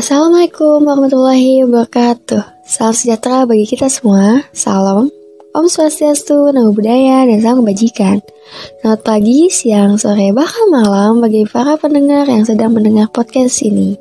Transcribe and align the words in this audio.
Assalamualaikum 0.00 0.88
warahmatullahi 0.88 1.60
wabarakatuh. 1.68 2.64
Salam 2.64 2.96
sejahtera 2.96 3.44
bagi 3.44 3.68
kita 3.68 3.84
semua. 3.92 4.40
Salam. 4.48 5.12
Om 5.52 5.66
Swastiastu, 5.68 6.48
Namo 6.56 6.72
Buddhaya, 6.72 7.28
dan 7.28 7.44
salam 7.44 7.60
kebajikan. 7.60 8.24
Selamat 8.80 9.00
pagi, 9.04 9.52
siang, 9.52 10.00
sore, 10.00 10.32
bahkan 10.32 10.72
malam 10.72 11.20
bagi 11.20 11.44
para 11.44 11.76
pendengar 11.76 12.24
yang 12.32 12.48
sedang 12.48 12.72
mendengar 12.72 13.12
podcast 13.12 13.60
ini. 13.60 14.00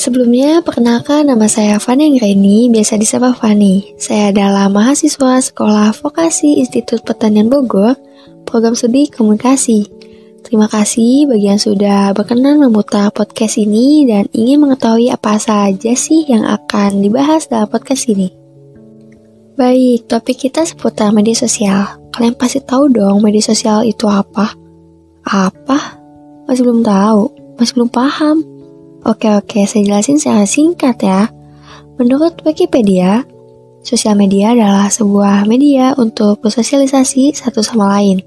Sebelumnya, 0.00 0.64
perkenalkan 0.64 1.28
nama 1.28 1.44
saya 1.44 1.76
Fani 1.76 2.16
Anggreni, 2.16 2.72
biasa 2.72 2.96
disapa 2.96 3.36
Fani. 3.36 4.00
Saya 4.00 4.32
adalah 4.32 4.72
mahasiswa 4.72 5.44
Sekolah 5.44 5.92
Vokasi 5.92 6.56
Institut 6.56 7.04
Pertanian 7.04 7.52
Bogor, 7.52 8.00
program 8.48 8.72
studi 8.72 9.12
komunikasi. 9.12 9.99
Terima 10.40 10.72
kasih 10.72 11.28
bagi 11.28 11.52
yang 11.52 11.60
sudah 11.60 12.16
berkenan 12.16 12.64
memutar 12.64 13.12
podcast 13.12 13.60
ini 13.60 14.08
dan 14.08 14.24
ingin 14.32 14.64
mengetahui 14.64 15.12
apa 15.12 15.36
saja 15.36 15.92
sih 15.92 16.24
yang 16.24 16.48
akan 16.48 17.04
dibahas 17.04 17.44
dalam 17.44 17.68
podcast 17.68 18.08
ini. 18.08 18.32
Baik, 19.60 20.08
topik 20.08 20.48
kita 20.48 20.64
seputar 20.64 21.12
media 21.12 21.36
sosial. 21.36 21.84
Kalian 22.16 22.32
pasti 22.40 22.64
tahu 22.64 22.88
dong 22.88 23.20
media 23.20 23.44
sosial 23.44 23.84
itu 23.84 24.08
apa? 24.08 24.56
Apa? 25.28 26.00
Masih 26.48 26.64
belum 26.64 26.80
tahu? 26.88 27.28
Masih 27.60 27.76
belum 27.76 27.90
paham? 27.92 28.40
Oke 29.04 29.28
oke, 29.28 29.68
saya 29.68 29.84
jelasin 29.84 30.16
secara 30.16 30.48
singkat 30.48 30.96
ya. 31.04 31.28
Menurut 32.00 32.40
Wikipedia, 32.48 33.28
sosial 33.84 34.16
media 34.16 34.56
adalah 34.56 34.88
sebuah 34.88 35.44
media 35.44 35.92
untuk 36.00 36.40
bersosialisasi 36.40 37.36
satu 37.36 37.60
sama 37.60 38.00
lain 38.00 38.24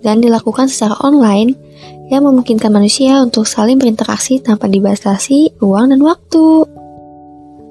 dan 0.00 0.20
dilakukan 0.20 0.68
secara 0.68 0.96
online 1.04 1.56
yang 2.10 2.26
memungkinkan 2.26 2.74
manusia 2.74 3.22
untuk 3.22 3.46
saling 3.46 3.78
berinteraksi 3.78 4.42
tanpa 4.42 4.66
dibatasi 4.66 5.62
ruang 5.62 5.94
dan 5.94 6.02
waktu. 6.02 6.66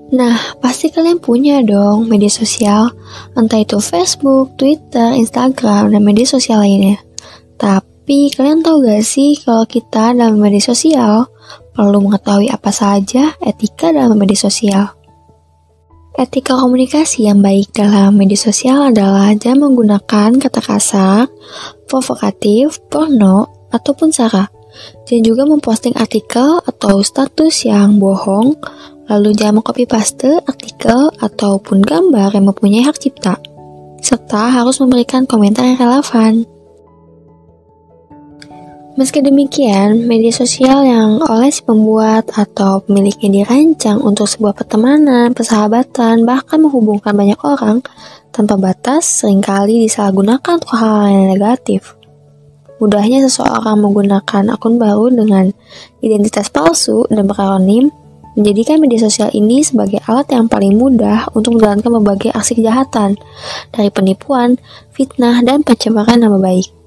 Nah, 0.10 0.58
pasti 0.58 0.90
kalian 0.90 1.22
punya 1.22 1.62
dong 1.62 2.10
media 2.10 2.32
sosial, 2.34 2.90
entah 3.38 3.62
itu 3.62 3.78
Facebook, 3.78 4.58
Twitter, 4.58 5.14
Instagram, 5.14 5.94
dan 5.94 6.02
media 6.02 6.26
sosial 6.26 6.66
lainnya. 6.66 6.98
Tapi 7.62 8.34
kalian 8.34 8.66
tahu 8.66 8.90
gak 8.90 9.06
sih 9.06 9.38
kalau 9.46 9.70
kita 9.70 10.18
dalam 10.18 10.42
media 10.42 10.64
sosial 10.64 11.30
perlu 11.78 12.02
mengetahui 12.02 12.50
apa 12.50 12.74
saja 12.74 13.38
etika 13.46 13.94
dalam 13.94 14.18
media 14.18 14.40
sosial? 14.40 14.99
Etika 16.20 16.60
komunikasi 16.60 17.32
yang 17.32 17.40
baik 17.40 17.72
dalam 17.72 18.20
media 18.20 18.36
sosial 18.36 18.92
adalah 18.92 19.32
jangan 19.40 19.72
menggunakan 19.72 20.36
kata 20.36 20.60
kasar, 20.60 21.32
provokatif, 21.88 22.84
porno, 22.92 23.48
ataupun 23.72 24.12
sara. 24.12 24.52
Dan 25.08 25.24
juga 25.24 25.48
memposting 25.48 25.96
artikel 25.96 26.60
atau 26.60 27.00
status 27.08 27.64
yang 27.64 28.04
bohong, 28.04 28.52
lalu 29.08 29.32
jangan 29.32 29.64
mengcopy 29.64 29.88
paste 29.88 30.44
artikel 30.44 31.08
ataupun 31.24 31.80
gambar 31.80 32.36
yang 32.36 32.52
mempunyai 32.52 32.84
hak 32.84 33.00
cipta, 33.00 33.40
serta 34.04 34.52
harus 34.52 34.84
memberikan 34.84 35.24
komentar 35.24 35.64
yang 35.64 35.80
relevan. 35.80 36.44
Meski 39.00 39.24
demikian, 39.24 40.12
media 40.12 40.28
sosial 40.28 40.84
yang 40.84 41.24
oleh 41.24 41.48
si 41.48 41.64
pembuat 41.64 42.36
atau 42.36 42.84
pemiliknya 42.84 43.32
dirancang 43.32 43.96
untuk 44.04 44.28
sebuah 44.28 44.52
pertemanan, 44.52 45.32
persahabatan, 45.32 46.28
bahkan 46.28 46.60
menghubungkan 46.60 47.16
banyak 47.16 47.40
orang 47.40 47.80
tanpa 48.36 48.60
batas 48.60 49.08
sering 49.08 49.40
kali 49.40 49.88
disalahgunakan 49.88 50.60
untuk 50.60 50.76
hal-hal 50.76 51.16
yang 51.16 51.32
negatif. 51.32 51.96
Mudahnya 52.84 53.24
seseorang 53.24 53.80
menggunakan 53.80 54.52
akun 54.52 54.76
baru 54.76 55.08
dengan 55.16 55.48
identitas 56.04 56.52
palsu 56.52 57.08
dan 57.08 57.24
berakronim 57.24 57.96
menjadikan 58.36 58.84
media 58.84 59.00
sosial 59.08 59.32
ini 59.32 59.64
sebagai 59.64 60.04
alat 60.12 60.28
yang 60.28 60.52
paling 60.52 60.76
mudah 60.76 61.32
untuk 61.32 61.56
menjalankan 61.56 62.04
berbagai 62.04 62.36
aksi 62.36 62.60
kejahatan, 62.60 63.16
dari 63.72 63.88
penipuan, 63.96 64.60
fitnah, 64.92 65.40
dan 65.40 65.64
pencemaran 65.64 66.20
nama 66.20 66.36
baik. 66.36 66.79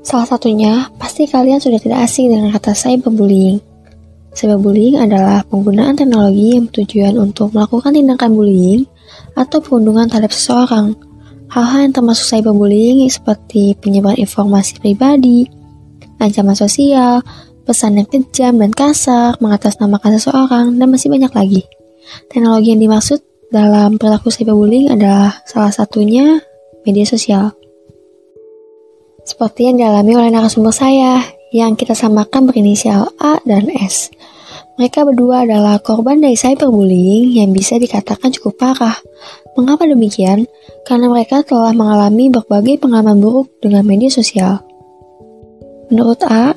Salah 0.00 0.24
satunya, 0.24 0.88
pasti 0.96 1.28
kalian 1.28 1.60
sudah 1.60 1.76
tidak 1.76 2.08
asing 2.08 2.32
dengan 2.32 2.48
kata 2.56 2.72
cyberbullying. 2.72 3.60
Cyberbullying 4.32 4.96
adalah 4.96 5.44
penggunaan 5.44 5.98
teknologi 5.98 6.56
yang 6.56 6.70
bertujuan 6.70 7.14
untuk 7.20 7.52
melakukan 7.52 7.92
tindakan 7.92 8.32
bullying 8.32 8.88
atau 9.36 9.60
perundungan 9.60 10.08
terhadap 10.08 10.32
seseorang. 10.32 10.96
Hal-hal 11.50 11.90
yang 11.90 11.92
termasuk 11.92 12.32
cyberbullying 12.32 13.04
seperti 13.12 13.76
penyebaran 13.76 14.16
informasi 14.16 14.80
pribadi, 14.80 15.44
ancaman 16.16 16.56
sosial, 16.56 17.20
pesan 17.68 18.00
yang 18.00 18.08
kejam 18.08 18.56
dan 18.56 18.72
kasar, 18.72 19.36
mengatasnamakan 19.42 20.16
seseorang, 20.16 20.66
dan 20.80 20.88
masih 20.88 21.12
banyak 21.12 21.32
lagi. 21.36 21.62
Teknologi 22.32 22.72
yang 22.72 22.80
dimaksud 22.80 23.20
dalam 23.52 24.00
perilaku 24.00 24.32
cyberbullying 24.32 24.88
adalah 24.94 25.42
salah 25.44 25.74
satunya 25.74 26.40
media 26.88 27.04
sosial. 27.04 27.52
Seperti 29.24 29.70
yang 29.70 29.76
dialami 29.78 30.16
oleh 30.16 30.30
narasumber 30.32 30.72
saya, 30.72 31.20
yang 31.50 31.74
kita 31.74 31.94
samakan 31.98 32.46
berinisial 32.46 33.10
A 33.18 33.42
dan 33.42 33.68
S. 33.70 34.10
Mereka 34.80 35.04
berdua 35.04 35.44
adalah 35.44 35.76
korban 35.82 36.24
dari 36.24 36.38
cyberbullying 36.38 37.36
yang 37.36 37.52
bisa 37.52 37.76
dikatakan 37.76 38.32
cukup 38.32 38.56
parah. 38.56 38.96
Mengapa 39.52 39.84
demikian? 39.84 40.48
Karena 40.88 41.12
mereka 41.12 41.44
telah 41.44 41.76
mengalami 41.76 42.32
berbagai 42.32 42.80
pengalaman 42.80 43.20
buruk 43.20 43.52
dengan 43.60 43.84
media 43.84 44.08
sosial. 44.08 44.64
Menurut 45.92 46.24
A, 46.24 46.56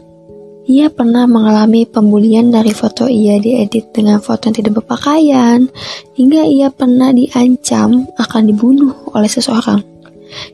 ia 0.63 0.88
pernah 0.88 1.28
mengalami 1.28 1.84
pembulian 1.84 2.47
dari 2.47 2.72
foto 2.72 3.12
ia 3.12 3.35
diedit 3.44 3.91
dengan 3.91 4.24
foto 4.24 4.47
yang 4.47 4.56
tidak 4.56 4.80
berpakaian, 4.80 5.68
hingga 6.16 6.47
ia 6.47 6.72
pernah 6.72 7.12
diancam 7.12 8.07
akan 8.16 8.41
dibunuh 8.47 8.95
oleh 9.12 9.28
seseorang. 9.28 9.92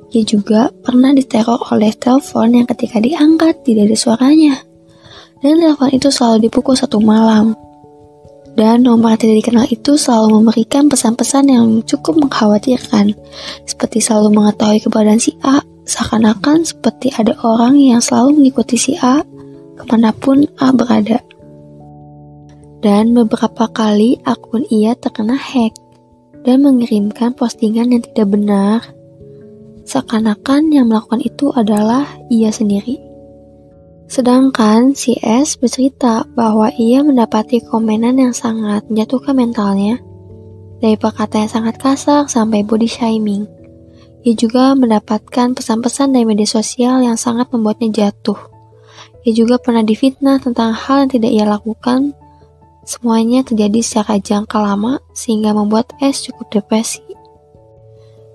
Ia 0.10 0.24
juga 0.26 0.74
pernah 0.82 1.14
diteror 1.14 1.70
oleh 1.70 1.94
telepon 1.94 2.56
yang 2.58 2.68
ketika 2.70 2.98
diangkat 2.98 3.62
tidak 3.62 3.92
ada 3.92 3.98
suaranya. 3.98 4.56
Dan 5.40 5.62
telepon 5.62 5.90
itu 5.94 6.10
selalu 6.10 6.50
dipukul 6.50 6.76
satu 6.76 6.98
malam. 7.00 7.54
Dan 8.58 8.84
nomor 8.84 9.16
tidak 9.16 9.46
dikenal 9.46 9.66
itu 9.72 9.96
selalu 9.96 10.42
memberikan 10.42 10.92
pesan-pesan 10.92 11.48
yang 11.48 11.66
cukup 11.88 12.20
mengkhawatirkan. 12.20 13.16
Seperti 13.64 14.04
selalu 14.04 14.36
mengetahui 14.36 14.84
keberadaan 14.84 15.22
si 15.22 15.32
A, 15.48 15.64
seakan-akan 15.88 16.68
seperti 16.68 17.14
ada 17.16 17.40
orang 17.46 17.80
yang 17.80 18.04
selalu 18.04 18.42
mengikuti 18.42 18.76
si 18.76 19.00
A 19.00 19.24
ke 19.80 19.84
mana 19.88 20.12
pun 20.12 20.44
A 20.60 20.76
berada. 20.76 21.24
Dan 22.84 23.16
beberapa 23.16 23.72
kali 23.72 24.20
akun 24.28 24.64
ia 24.68 24.96
terkena 24.96 25.36
hack 25.36 25.76
dan 26.44 26.64
mengirimkan 26.64 27.36
postingan 27.36 27.92
yang 27.92 28.04
tidak 28.04 28.28
benar 28.32 28.80
seakan-akan 29.90 30.70
yang 30.70 30.86
melakukan 30.86 31.26
itu 31.26 31.50
adalah 31.58 32.06
ia 32.30 32.54
sendiri. 32.54 33.02
Sedangkan 34.06 34.94
si 34.94 35.18
S 35.22 35.58
bercerita 35.58 36.26
bahwa 36.38 36.70
ia 36.78 37.02
mendapati 37.02 37.62
komenan 37.66 38.22
yang 38.22 38.34
sangat 38.34 38.86
menjatuhkan 38.90 39.34
mentalnya, 39.34 39.98
dari 40.82 40.96
perkataan 40.98 41.46
yang 41.46 41.54
sangat 41.54 41.76
kasar 41.78 42.26
sampai 42.30 42.62
body 42.62 42.90
shaming. 42.90 43.46
Ia 44.26 44.36
juga 44.36 44.76
mendapatkan 44.76 45.56
pesan-pesan 45.56 46.12
dari 46.12 46.26
media 46.28 46.50
sosial 46.50 47.02
yang 47.02 47.16
sangat 47.16 47.50
membuatnya 47.50 47.90
jatuh. 48.10 48.36
Ia 49.24 49.34
juga 49.36 49.60
pernah 49.60 49.84
difitnah 49.84 50.42
tentang 50.44 50.76
hal 50.76 51.06
yang 51.06 51.12
tidak 51.12 51.32
ia 51.32 51.46
lakukan. 51.48 52.12
Semuanya 52.84 53.46
terjadi 53.46 53.80
secara 53.86 54.18
jangka 54.18 54.58
lama 54.60 54.98
sehingga 55.14 55.54
membuat 55.54 55.94
S 56.02 56.26
cukup 56.26 56.50
depresi. 56.50 57.09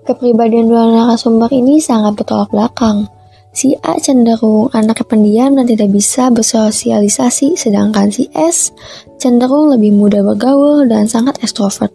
Kepribadian 0.05 0.69
dua 0.69 0.85
narasumber 0.85 1.49
ini 1.49 1.81
sangat 1.81 2.21
bertolak 2.21 2.53
belakang. 2.53 3.09
Si 3.55 3.73
A 3.81 3.97
cenderung 3.97 4.69
anak 4.69 5.01
pendiam 5.09 5.57
dan 5.57 5.65
tidak 5.65 5.89
bisa 5.89 6.29
bersosialisasi, 6.29 7.57
sedangkan 7.57 8.13
si 8.13 8.29
S 8.37 8.69
cenderung 9.17 9.73
lebih 9.73 9.97
mudah 9.97 10.21
bergaul 10.21 10.85
dan 10.85 11.09
sangat 11.09 11.41
ekstrovert. 11.41 11.89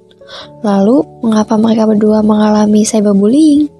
Lalu, 0.66 1.06
mengapa 1.22 1.54
mereka 1.54 1.86
berdua 1.86 2.24
mengalami 2.26 2.82
cyberbullying? 2.82 3.70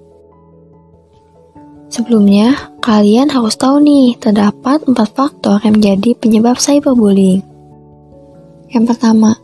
Sebelumnya, 1.91 2.71
kalian 2.79 3.35
harus 3.35 3.59
tahu 3.59 3.83
nih, 3.83 4.15
terdapat 4.23 4.87
empat 4.87 5.11
faktor 5.11 5.59
yang 5.67 5.83
menjadi 5.83 6.15
penyebab 6.15 6.55
cyberbullying. 6.55 7.43
Yang 8.71 8.95
pertama, 8.95 9.35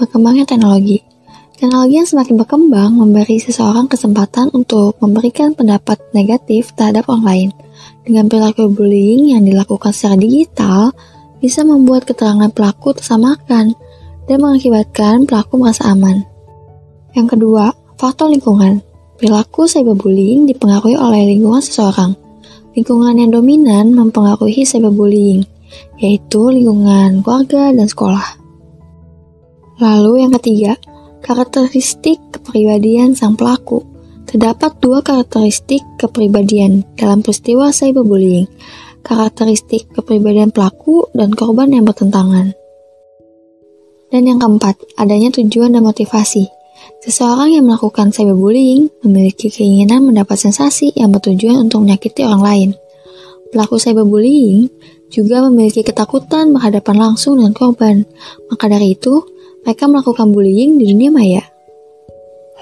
berkembangnya 0.00 0.48
teknologi. 0.48 1.04
Teknologi 1.56 1.96
yang 1.96 2.04
semakin 2.04 2.36
berkembang 2.36 2.92
memberi 3.00 3.40
seseorang 3.40 3.88
kesempatan 3.88 4.52
untuk 4.52 5.00
memberikan 5.00 5.56
pendapat 5.56 5.96
negatif 6.12 6.76
terhadap 6.76 7.08
orang 7.08 7.24
lain. 7.24 7.48
Dengan 8.04 8.28
perilaku 8.28 8.68
bullying 8.68 9.32
yang 9.32 9.40
dilakukan 9.40 9.88
secara 9.88 10.20
digital, 10.20 10.92
bisa 11.40 11.64
membuat 11.64 12.04
keterangan 12.04 12.52
pelaku 12.52 12.92
tersamakan 12.92 13.72
dan 14.28 14.36
mengakibatkan 14.36 15.24
pelaku 15.24 15.56
merasa 15.56 15.88
aman. 15.88 16.28
Yang 17.16 17.40
kedua, 17.40 17.72
faktor 17.96 18.28
lingkungan. 18.28 18.84
Perilaku 19.16 19.64
cyberbullying 19.64 20.44
dipengaruhi 20.44 21.00
oleh 21.00 21.24
lingkungan 21.24 21.64
seseorang. 21.64 22.12
Lingkungan 22.76 23.16
yang 23.16 23.32
dominan 23.32 23.96
mempengaruhi 23.96 24.68
cyberbullying. 24.68 25.48
yaitu 25.98 26.46
lingkungan 26.46 27.26
keluarga 27.26 27.74
dan 27.74 27.90
sekolah. 27.90 28.38
Lalu 29.82 30.24
yang 30.24 30.32
ketiga, 30.38 30.78
karakteristik 31.26 32.22
kepribadian 32.30 33.18
sang 33.18 33.34
pelaku. 33.34 33.82
Terdapat 34.30 34.78
dua 34.78 35.02
karakteristik 35.02 35.82
kepribadian 35.98 36.86
dalam 36.94 37.18
peristiwa 37.18 37.74
cyberbullying, 37.74 38.46
karakteristik 39.02 39.90
kepribadian 39.90 40.54
pelaku 40.54 41.10
dan 41.18 41.34
korban 41.34 41.74
yang 41.74 41.82
bertentangan. 41.82 42.54
Dan 44.06 44.22
yang 44.22 44.38
keempat, 44.38 44.78
adanya 44.94 45.34
tujuan 45.34 45.74
dan 45.74 45.82
motivasi. 45.82 46.46
Seseorang 47.02 47.58
yang 47.58 47.66
melakukan 47.66 48.14
cyberbullying 48.14 48.86
memiliki 49.02 49.50
keinginan 49.50 50.06
mendapat 50.06 50.38
sensasi 50.38 50.94
yang 50.94 51.10
bertujuan 51.10 51.66
untuk 51.66 51.82
menyakiti 51.82 52.22
orang 52.22 52.42
lain. 52.42 52.70
Pelaku 53.50 53.82
cyberbullying 53.82 54.70
juga 55.10 55.42
memiliki 55.46 55.82
ketakutan 55.82 56.54
berhadapan 56.54 57.10
langsung 57.10 57.38
dengan 57.38 57.54
korban. 57.54 58.06
Maka 58.50 58.70
dari 58.70 58.94
itu, 58.94 59.22
mereka 59.66 59.90
melakukan 59.90 60.30
bullying 60.30 60.78
di 60.78 60.94
dunia 60.94 61.10
maya. 61.10 61.42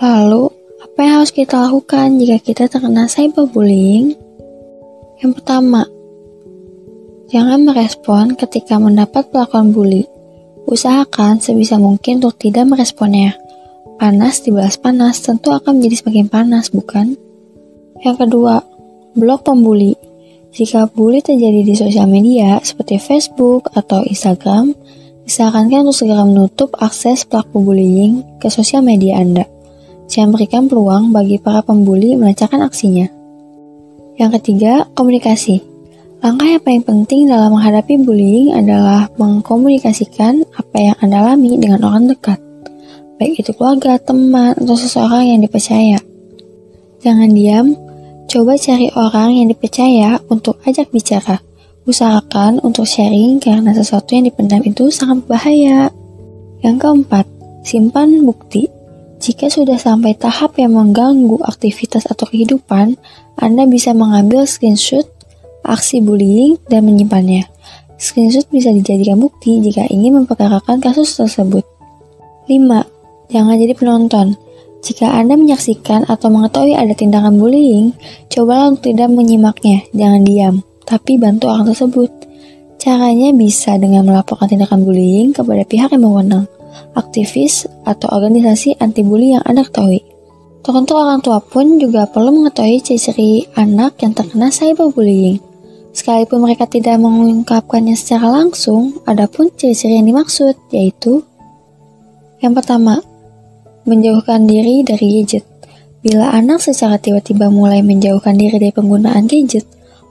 Lalu, 0.00 0.48
apa 0.80 0.98
yang 1.04 1.20
harus 1.20 1.36
kita 1.36 1.68
lakukan 1.68 2.16
jika 2.16 2.40
kita 2.40 2.64
terkena 2.64 3.04
cyberbullying? 3.12 4.16
Yang 5.20 5.32
pertama, 5.36 5.84
jangan 7.28 7.60
merespon 7.60 8.32
ketika 8.40 8.80
mendapat 8.80 9.28
perlakuan 9.28 9.76
bully. 9.76 10.08
Usahakan 10.64 11.44
sebisa 11.44 11.76
mungkin 11.76 12.24
untuk 12.24 12.40
tidak 12.40 12.72
meresponnya. 12.72 13.36
Panas 14.00 14.40
dibalas 14.40 14.80
panas 14.80 15.20
tentu 15.20 15.52
akan 15.52 15.76
menjadi 15.76 16.00
semakin 16.00 16.32
panas, 16.32 16.72
bukan? 16.72 17.20
Yang 18.00 18.16
kedua, 18.24 18.64
blok 19.12 19.44
pembuli. 19.44 19.92
Jika 20.56 20.88
bully 20.88 21.20
terjadi 21.20 21.68
di 21.68 21.74
sosial 21.76 22.08
media 22.08 22.64
seperti 22.64 22.96
Facebook 22.96 23.68
atau 23.76 24.00
Instagram, 24.08 24.72
disarankan 25.24 25.88
untuk 25.88 26.04
segera 26.04 26.22
menutup 26.24 26.72
akses 26.78 27.24
pelaku 27.24 27.60
bullying 27.64 28.24
ke 28.40 28.52
sosial 28.52 28.84
media 28.84 29.20
Anda. 29.20 29.48
Jangan 30.08 30.30
berikan 30.36 30.62
peluang 30.68 31.10
bagi 31.16 31.40
para 31.40 31.64
pembuli 31.64 32.12
melancarkan 32.14 32.60
aksinya. 32.60 33.08
Yang 34.20 34.30
ketiga, 34.40 34.86
komunikasi. 34.92 35.64
Langkah 36.24 36.48
yang 36.56 36.62
paling 36.64 36.84
penting 36.84 37.28
dalam 37.28 37.52
menghadapi 37.52 38.00
bullying 38.00 38.56
adalah 38.56 39.12
mengkomunikasikan 39.20 40.44
apa 40.56 40.76
yang 40.80 40.96
Anda 41.04 41.20
alami 41.20 41.60
dengan 41.60 41.84
orang 41.84 42.08
dekat, 42.08 42.40
baik 43.20 43.44
itu 43.44 43.52
keluarga, 43.52 44.00
teman, 44.00 44.56
atau 44.56 44.72
seseorang 44.72 45.36
yang 45.36 45.40
dipercaya. 45.44 46.00
Jangan 47.04 47.28
diam, 47.36 47.76
coba 48.24 48.56
cari 48.56 48.88
orang 48.96 49.36
yang 49.36 49.46
dipercaya 49.52 50.16
untuk 50.32 50.56
ajak 50.64 50.88
bicara. 50.88 51.44
Usahakan 51.84 52.64
untuk 52.64 52.88
sharing 52.88 53.44
karena 53.44 53.76
sesuatu 53.76 54.16
yang 54.16 54.24
dipendam 54.24 54.64
itu 54.64 54.88
sangat 54.88 55.28
bahaya. 55.28 55.92
Yang 56.64 56.76
keempat, 56.80 57.28
simpan 57.60 58.24
bukti. 58.24 58.72
Jika 59.20 59.52
sudah 59.52 59.76
sampai 59.76 60.16
tahap 60.16 60.56
yang 60.56 60.76
mengganggu 60.76 61.40
aktivitas 61.44 62.08
atau 62.08 62.24
kehidupan, 62.28 62.96
Anda 63.36 63.68
bisa 63.68 63.92
mengambil 63.92 64.48
screenshot 64.48 65.04
aksi 65.64 66.04
bullying 66.04 66.60
dan 66.68 66.84
menyimpannya. 66.84 67.48
Screenshot 67.96 68.44
bisa 68.52 68.72
dijadikan 68.72 69.16
bukti 69.20 69.64
jika 69.64 69.88
ingin 69.88 70.24
memperkarakan 70.24 70.80
kasus 70.80 71.16
tersebut. 71.16 71.64
5. 72.48 73.32
Jangan 73.32 73.56
jadi 73.56 73.72
penonton. 73.72 74.36
Jika 74.84 75.08
Anda 75.08 75.40
menyaksikan 75.40 76.04
atau 76.04 76.28
mengetahui 76.28 76.76
ada 76.76 76.92
tindakan 76.92 77.40
bullying, 77.40 77.96
cobalah 78.28 78.76
untuk 78.76 78.92
tidak 78.92 79.08
menyimaknya, 79.08 79.88
jangan 79.96 80.20
diam, 80.28 80.54
tapi 80.84 81.16
bantu 81.20 81.50
orang 81.52 81.68
tersebut. 81.72 82.10
Caranya 82.80 83.32
bisa 83.32 83.80
dengan 83.80 84.04
melaporkan 84.04 84.48
tindakan 84.48 84.84
bullying 84.84 85.32
kepada 85.32 85.64
pihak 85.64 85.92
yang 85.96 86.04
berwenang, 86.04 86.46
aktivis, 86.92 87.64
atau 87.88 88.12
organisasi 88.12 88.76
anti-bully 88.76 89.36
yang 89.36 89.44
Anda 89.48 89.64
ketahui. 89.64 90.04
Teruntuk 90.64 90.96
orang 90.96 91.20
tua 91.20 91.44
pun 91.44 91.76
juga 91.76 92.08
perlu 92.08 92.32
mengetahui 92.40 92.80
ciri-ciri 92.80 93.48
anak 93.56 94.00
yang 94.00 94.16
terkena 94.16 94.48
cyberbullying. 94.48 95.40
Sekalipun 95.92 96.42
mereka 96.42 96.66
tidak 96.66 96.98
mengungkapkannya 96.98 97.94
secara 97.94 98.32
langsung, 98.32 99.00
ada 99.04 99.28
pun 99.28 99.52
ciri-ciri 99.52 100.00
yang 100.00 100.08
dimaksud, 100.08 100.56
yaitu 100.72 101.24
yang 102.44 102.52
pertama, 102.52 103.00
menjauhkan 103.88 104.44
diri 104.44 104.84
dari 104.84 105.20
gadget. 105.20 105.48
Bila 106.04 106.28
anak 106.36 106.60
secara 106.60 107.00
tiba-tiba 107.00 107.48
mulai 107.48 107.80
menjauhkan 107.80 108.36
diri 108.36 108.60
dari 108.60 108.68
penggunaan 108.68 109.24
gadget, 109.24 109.64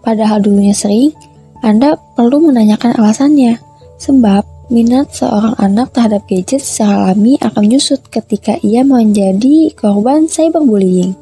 padahal 0.04 0.44
dulunya 0.44 0.76
sering, 0.76 1.16
Anda 1.64 1.96
perlu 2.20 2.44
menanyakan 2.44 3.00
alasannya. 3.00 3.58
Sebab, 3.98 4.44
minat 4.68 5.16
seorang 5.16 5.56
anak 5.60 5.96
terhadap 5.96 6.28
gadget 6.28 6.60
secara 6.60 7.12
alami 7.12 7.40
akan 7.40 7.62
menyusut 7.64 8.04
ketika 8.12 8.60
ia 8.60 8.84
menjadi 8.84 9.72
korban 9.74 10.28
cyberbullying. 10.28 11.16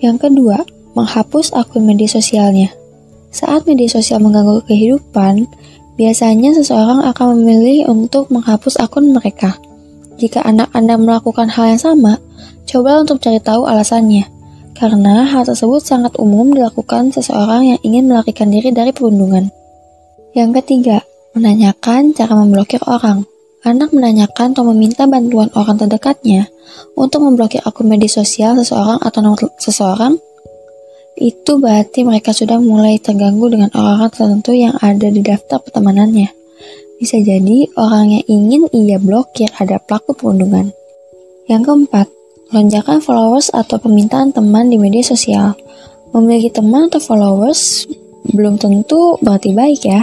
Yang 0.00 0.28
kedua, 0.28 0.64
menghapus 0.96 1.52
akun 1.52 1.84
media 1.84 2.08
sosialnya. 2.08 2.72
Saat 3.34 3.66
media 3.66 3.90
sosial 3.90 4.22
mengganggu 4.22 4.62
kehidupan, 4.70 5.44
biasanya 5.98 6.54
seseorang 6.54 7.02
akan 7.10 7.40
memilih 7.40 7.90
untuk 7.90 8.30
menghapus 8.30 8.78
akun 8.78 9.10
mereka. 9.10 9.58
Jika 10.14 10.46
anak 10.46 10.70
Anda 10.70 10.94
melakukan 10.94 11.50
hal 11.50 11.74
yang 11.74 11.82
sama, 11.82 12.22
coba 12.64 13.02
untuk 13.02 13.18
cari 13.18 13.42
tahu 13.42 13.66
alasannya. 13.66 14.33
Karena 14.74 15.22
hal 15.22 15.46
tersebut 15.46 15.78
sangat 15.80 16.18
umum 16.18 16.50
dilakukan 16.50 17.14
seseorang 17.14 17.74
yang 17.74 17.80
ingin 17.86 18.10
melarikan 18.10 18.50
diri 18.50 18.74
dari 18.74 18.90
perundungan. 18.90 19.48
Yang 20.34 20.50
ketiga, 20.62 20.98
menanyakan 21.38 22.10
cara 22.10 22.34
memblokir 22.34 22.82
orang. 22.86 23.22
Anak 23.64 23.96
menanyakan 23.96 24.52
atau 24.52 24.66
meminta 24.68 25.08
bantuan 25.08 25.48
orang 25.56 25.80
terdekatnya 25.80 26.52
untuk 26.98 27.24
memblokir 27.24 27.64
akun 27.64 27.88
media 27.88 28.12
sosial 28.12 28.60
seseorang 28.60 29.00
atau 29.00 29.24
nomor 29.24 29.40
seseorang 29.56 30.20
itu 31.14 31.62
berarti 31.62 32.02
mereka 32.02 32.34
sudah 32.34 32.58
mulai 32.58 32.98
terganggu 32.98 33.46
dengan 33.46 33.70
orang-orang 33.70 34.10
tertentu 34.10 34.50
yang 34.50 34.74
ada 34.82 35.06
di 35.06 35.22
daftar 35.22 35.62
pertemanannya. 35.62 36.26
Bisa 36.98 37.22
jadi 37.22 37.70
orang 37.78 38.18
yang 38.18 38.24
ingin 38.26 38.62
ia 38.74 38.98
blokir 38.98 39.50
ada 39.58 39.78
pelaku 39.78 40.14
perundungan. 40.14 40.74
Yang 41.46 41.62
keempat, 41.70 42.06
lonjakan 42.52 43.00
followers 43.00 43.48
atau 43.54 43.80
permintaan 43.80 44.34
teman 44.34 44.68
di 44.68 44.76
media 44.76 45.00
sosial. 45.00 45.56
Memiliki 46.12 46.50
teman 46.52 46.92
atau 46.92 47.00
followers 47.00 47.88
belum 48.32 48.56
tentu 48.56 49.20
berarti 49.20 49.52
baik 49.52 49.82
ya. 49.84 50.02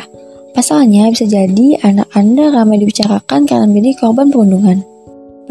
Pasalnya 0.52 1.08
bisa 1.08 1.24
jadi 1.30 1.80
anak 1.80 2.12
Anda 2.12 2.52
ramai 2.52 2.84
dibicarakan 2.84 3.48
karena 3.48 3.66
menjadi 3.66 4.04
korban 4.04 4.28
perundungan. 4.30 4.84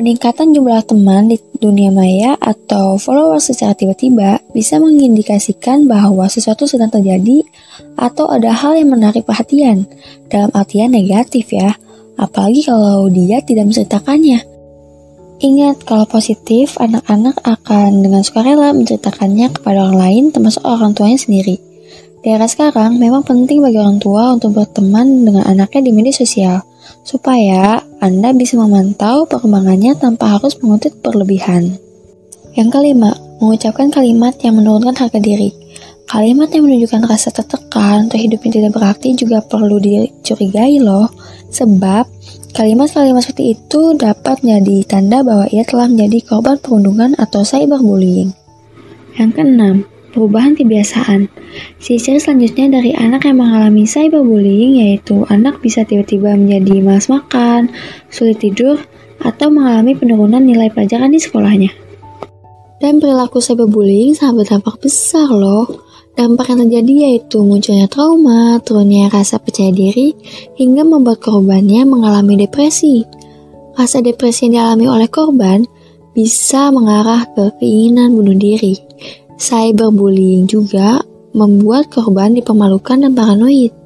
Peningkatan 0.01 0.57
jumlah 0.57 0.81
teman 0.89 1.29
di 1.29 1.37
dunia 1.61 1.93
maya 1.93 2.33
atau 2.41 2.97
followers 2.97 3.53
secara 3.53 3.77
tiba-tiba 3.77 4.41
bisa 4.57 4.81
mengindikasikan 4.81 5.85
bahwa 5.85 6.25
sesuatu 6.25 6.65
sedang 6.65 6.89
terjadi 6.89 7.45
atau 8.01 8.33
ada 8.33 8.49
hal 8.49 8.81
yang 8.81 8.97
menarik 8.97 9.29
perhatian, 9.29 9.85
dalam 10.33 10.49
artian 10.57 10.89
negatif 10.89 11.53
ya, 11.53 11.77
apalagi 12.17 12.65
kalau 12.65 13.13
dia 13.13 13.45
tidak 13.45 13.69
menceritakannya. 13.69 14.41
Ingat, 15.41 15.89
kalau 15.89 16.05
positif, 16.05 16.77
anak-anak 16.77 17.41
akan 17.41 18.05
dengan 18.05 18.21
sukarela 18.21 18.77
menceritakannya 18.77 19.49
kepada 19.57 19.89
orang 19.89 19.97
lain 19.97 20.25
termasuk 20.37 20.61
orang 20.69 20.93
tuanya 20.93 21.17
sendiri. 21.17 21.57
Di 22.21 22.29
era 22.29 22.45
sekarang, 22.45 23.01
memang 23.01 23.25
penting 23.25 23.65
bagi 23.65 23.81
orang 23.81 23.97
tua 23.97 24.37
untuk 24.37 24.53
berteman 24.53 25.25
dengan 25.25 25.49
anaknya 25.49 25.89
di 25.89 25.93
media 25.97 26.13
sosial 26.13 26.61
supaya 27.09 27.81
Anda 28.05 28.37
bisa 28.37 28.61
memantau 28.61 29.25
perkembangannya 29.25 29.97
tanpa 29.97 30.37
harus 30.37 30.61
mengutip 30.61 31.01
berlebihan. 31.01 31.81
Yang 32.53 32.69
kelima, 32.77 33.17
mengucapkan 33.41 33.89
kalimat 33.89 34.37
yang 34.45 34.61
menurunkan 34.61 34.93
harga 34.93 35.17
diri. 35.17 35.60
Kalimat 36.11 36.51
yang 36.51 36.67
menunjukkan 36.67 37.07
rasa 37.07 37.31
tertekan 37.31 38.11
atau 38.11 38.19
hidup 38.19 38.43
yang 38.43 38.55
tidak 38.59 38.75
berarti 38.75 39.15
juga 39.15 39.39
perlu 39.47 39.79
dicurigai 39.79 40.83
loh, 40.83 41.07
sebab 41.55 42.03
kalimat-kalimat 42.51 43.23
seperti 43.23 43.55
itu 43.55 43.95
dapat 43.95 44.43
menjadi 44.43 44.91
tanda 44.91 45.23
bahwa 45.23 45.47
ia 45.55 45.63
telah 45.63 45.87
menjadi 45.87 46.19
korban 46.27 46.59
perundungan 46.59 47.15
atau 47.15 47.47
cyberbullying. 47.47 48.35
Yang 49.23 49.31
keenam, 49.39 49.77
perubahan 50.11 50.59
kebiasaan. 50.59 51.31
Ciri 51.79 52.19
selanjutnya 52.19 52.83
dari 52.83 52.91
anak 52.91 53.31
yang 53.31 53.39
mengalami 53.39 53.87
cyberbullying 53.87 54.83
yaitu 54.83 55.23
anak 55.31 55.63
bisa 55.63 55.87
tiba-tiba 55.87 56.35
menjadi 56.35 56.83
malas 56.83 57.07
makan, 57.07 57.71
sulit 58.11 58.43
tidur, 58.43 58.83
atau 59.23 59.47
mengalami 59.47 59.95
penurunan 59.95 60.43
nilai 60.43 60.75
pelajaran 60.75 61.15
di 61.15 61.23
sekolahnya. 61.23 61.71
Dan 62.83 62.99
perilaku 62.99 63.39
cyberbullying 63.39 64.19
sangat 64.19 64.43
berdampak 64.43 64.83
besar 64.83 65.31
loh. 65.31 65.87
Dampak 66.19 66.53
yang 66.53 66.67
terjadi 66.67 66.95
yaitu 67.07 67.39
munculnya 67.41 67.87
trauma, 67.87 68.59
turunnya 68.61 69.09
rasa 69.09 69.39
percaya 69.39 69.71
diri, 69.71 70.13
hingga 70.59 70.83
membuat 70.85 71.23
korbannya 71.23 71.87
mengalami 71.87 72.45
depresi. 72.45 73.07
Rasa 73.79 74.05
depresi 74.05 74.51
yang 74.51 74.61
dialami 74.61 74.87
oleh 74.91 75.09
korban 75.09 75.65
bisa 76.13 76.69
mengarah 76.75 77.25
ke 77.33 77.55
keinginan 77.63 78.13
bunuh 78.13 78.37
diri. 78.37 78.77
Cyberbullying 79.41 80.45
juga 80.45 81.01
membuat 81.33 81.89
korban 81.89 82.37
dipermalukan 82.37 83.07
dan 83.07 83.17
paranoid. 83.17 83.80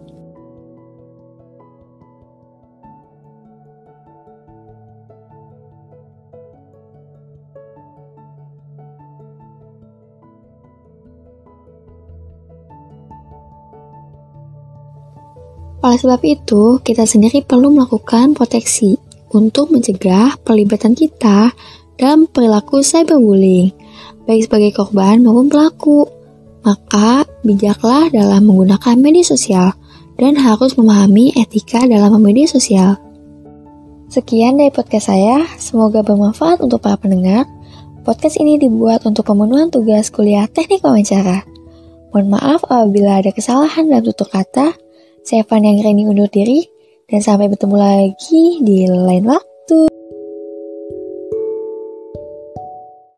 Oleh 15.84 16.00
sebab 16.00 16.24
itu, 16.24 16.80
kita 16.80 17.04
sendiri 17.04 17.44
perlu 17.44 17.68
melakukan 17.68 18.32
proteksi 18.32 18.96
untuk 19.36 19.68
mencegah 19.68 20.32
pelibatan 20.40 20.96
kita 20.96 21.52
dalam 22.00 22.24
perilaku 22.24 22.80
cyberbullying, 22.80 23.68
baik 24.24 24.48
sebagai 24.48 24.72
korban 24.72 25.20
maupun 25.20 25.52
pelaku. 25.52 26.08
Maka, 26.64 27.28
bijaklah 27.44 28.08
dalam 28.08 28.48
menggunakan 28.48 28.96
media 28.96 29.28
sosial 29.28 29.76
dan 30.16 30.40
harus 30.40 30.72
memahami 30.80 31.36
etika 31.36 31.84
dalam 31.84 32.16
media 32.16 32.48
sosial. 32.48 32.96
Sekian 34.08 34.56
dari 34.56 34.72
podcast 34.72 35.12
saya, 35.12 35.44
semoga 35.60 36.00
bermanfaat 36.00 36.64
untuk 36.64 36.80
para 36.80 36.96
pendengar. 36.96 37.44
Podcast 38.08 38.40
ini 38.40 38.56
dibuat 38.56 39.04
untuk 39.04 39.28
pemenuhan 39.28 39.68
tugas 39.68 40.08
kuliah 40.08 40.48
teknik 40.48 40.80
wawancara. 40.80 41.44
Mohon 42.16 42.40
maaf 42.40 42.64
apabila 42.64 43.20
ada 43.20 43.28
kesalahan 43.36 43.92
dalam 43.92 44.08
tutur 44.08 44.32
kata. 44.32 44.83
Saya 45.24 45.40
yang 45.64 45.80
Reni 45.80 46.04
undur 46.04 46.28
diri, 46.28 46.68
dan 47.08 47.24
sampai 47.24 47.48
bertemu 47.48 47.76
lagi 47.80 48.60
di 48.60 48.84
lain 48.84 49.24
waktu. 49.24 49.88